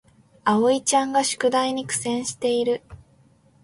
[0.45, 2.81] あおいちゃんが宿題に苦戦している